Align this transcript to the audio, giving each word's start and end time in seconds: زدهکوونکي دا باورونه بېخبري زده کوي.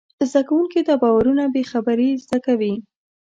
زدهکوونکي 0.29 0.79
دا 0.87 0.95
باورونه 1.01 1.43
بېخبري 1.55 2.09
زده 2.23 2.37
کوي. 2.45 2.73